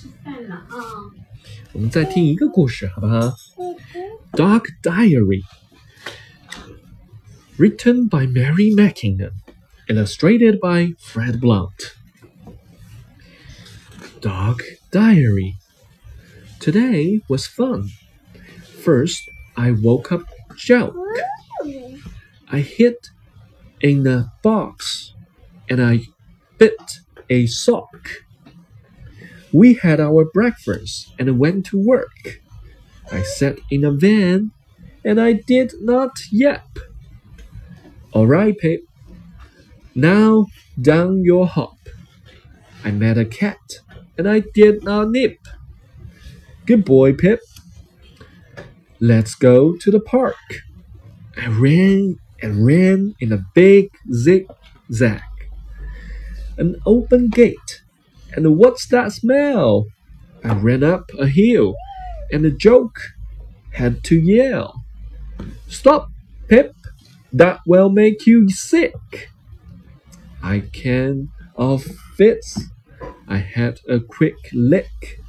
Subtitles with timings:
[0.00, 0.66] 吃饭了啊。
[1.72, 3.34] 我们再听一个故事，好不好
[4.32, 5.42] ？Dog Diary,
[7.58, 9.32] written by Mairi Mackinnon,
[9.88, 11.92] illustrated by Fred Blunt.
[14.22, 15.56] Dog Diary.
[16.60, 17.90] Today was fun.
[18.82, 19.20] First,
[19.54, 20.24] I woke up
[20.56, 20.94] shock.
[22.48, 23.10] I hit
[23.80, 25.12] in a box
[25.68, 26.06] and I
[26.58, 28.24] bit a sock.
[29.52, 32.40] We had our breakfast and went to work.
[33.10, 34.52] I sat in a van
[35.04, 36.78] and I did not yap.
[38.12, 38.82] All right, Pip.
[39.94, 40.46] Now
[40.80, 41.76] down your hop.
[42.84, 43.58] I met a cat
[44.16, 45.38] and I did not nip.
[46.66, 47.40] Good boy, Pip.
[49.00, 50.36] Let's go to the park.
[51.36, 55.22] I ran and ran in a big zigzag.
[56.58, 57.82] An open gate.
[58.34, 59.86] And what's that smell?
[60.44, 61.74] I ran up a hill
[62.32, 62.98] and the joke
[63.72, 64.84] had to yell.
[65.68, 66.08] Stop,
[66.48, 66.74] Pip.
[67.32, 69.30] That will make you sick.
[70.42, 71.84] I can of
[72.16, 72.70] fits.
[73.28, 75.20] I had a quick lick.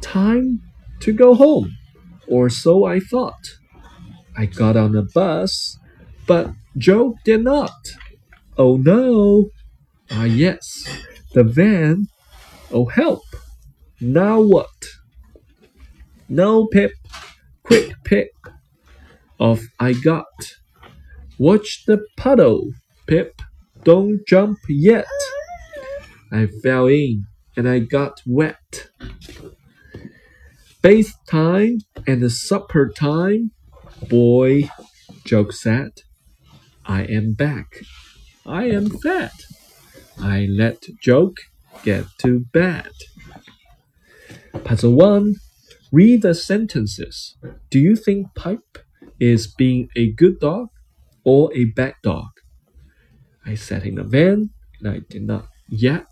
[0.00, 0.62] Time
[1.00, 1.76] to go home,
[2.26, 3.58] or so I thought.
[4.36, 5.78] I got on a bus,
[6.26, 7.72] but Joe did not.
[8.56, 9.50] Oh no!
[10.10, 10.84] Ah, yes,
[11.34, 12.06] the van.
[12.72, 13.22] Oh, help!
[14.00, 14.70] Now what?
[16.28, 16.92] No, Pip.
[17.62, 18.30] Quick, Pip.
[19.38, 20.54] Off I got.
[21.38, 22.72] Watch the puddle,
[23.06, 23.42] Pip.
[23.84, 25.06] Don't jump yet.
[26.32, 28.88] I fell in and I got wet.
[30.80, 33.50] Bath time and the supper time.
[34.08, 34.70] Boy,
[35.24, 35.92] Joke said.
[36.86, 37.82] I am back.
[38.46, 39.34] I am fat.
[40.18, 41.36] I let Joke
[41.82, 42.90] get to bed.
[44.64, 45.36] Puzzle 1.
[45.90, 47.36] Read the sentences.
[47.70, 48.78] Do you think Pipe
[49.20, 50.68] is being a good dog
[51.24, 52.28] or a bad dog?
[53.44, 56.08] I sat in a van and I did not yap.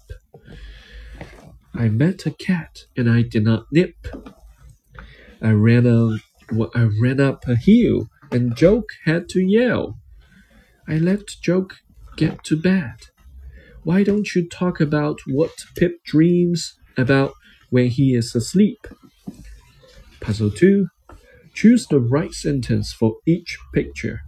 [1.75, 3.95] I met a cat and I did not nip.
[5.41, 6.19] I ran a,
[6.75, 9.99] I ran up a hill and Joke had to yell.
[10.89, 11.77] I let Joke
[12.17, 12.97] get to bed.
[13.83, 17.33] Why don't you talk about what Pip dreams about
[17.71, 18.87] when he is asleep?
[20.21, 20.87] Puzzle 2.
[21.55, 24.21] Choose the right sentence for each picture.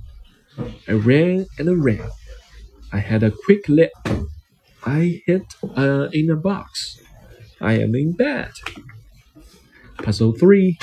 [0.88, 2.08] I ran and I ran.
[2.92, 3.92] I had a quick lip.
[4.84, 5.44] I hid
[5.76, 6.98] uh, in a box.
[7.60, 8.52] I am in bed.
[9.98, 10.78] Puzzle 3.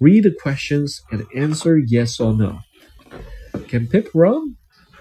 [0.00, 2.60] Read the questions and answer yes or no.
[3.68, 4.56] Can Pip run?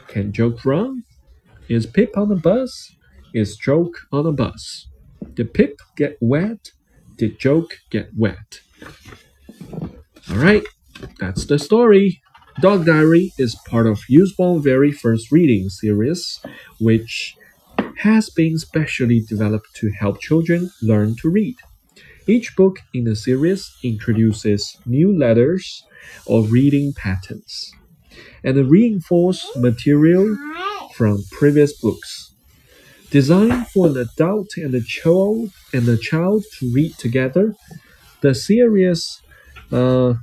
[0.08, 1.04] Can Joke run?
[1.70, 2.92] Is Pip on the bus?
[3.34, 4.88] Is Joke on a bus?
[5.34, 6.72] Did Pip get wet?
[7.18, 8.62] Did Joke get wet?
[10.30, 10.66] Alright,
[11.20, 12.22] that's the story.
[12.62, 16.42] Dog Diary is part of Usborne Very First Reading series,
[16.80, 17.36] which
[18.02, 21.56] has been specially developed to help children learn to read.
[22.28, 25.84] Each book in the series introduces new letters
[26.28, 27.72] or reading patterns
[28.44, 30.38] and reinforce material
[30.94, 32.33] from previous books.
[33.13, 37.55] Designed for an adult and a child and a child to read together,
[38.21, 39.23] the series
[39.73, 40.15] uh,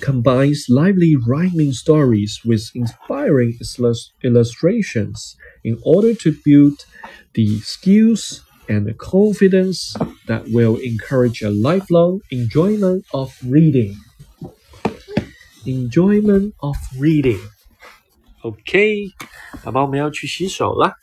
[0.00, 3.58] combines lively rhyming stories with inspiring
[4.24, 6.86] illustrations in order to build
[7.34, 9.94] the skills and the confidence
[10.26, 13.98] that will encourage a lifelong enjoyment of reading.
[15.66, 17.40] Enjoyment of reading.
[18.42, 19.12] OK，
[19.62, 20.94] 宝宝，我们要去洗手了。